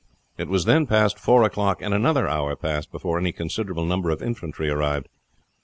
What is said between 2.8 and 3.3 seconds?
before